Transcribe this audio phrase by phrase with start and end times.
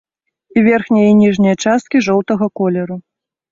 [0.57, 3.01] І верхняя, і ніжняя часткі жоўтага колеру.